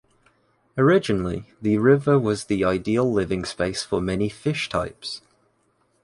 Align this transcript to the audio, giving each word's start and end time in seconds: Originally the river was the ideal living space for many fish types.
Originally 0.79 1.53
the 1.61 1.77
river 1.77 2.17
was 2.17 2.45
the 2.45 2.65
ideal 2.65 3.13
living 3.13 3.45
space 3.45 3.83
for 3.83 4.01
many 4.01 4.29
fish 4.29 4.67
types. 4.67 5.21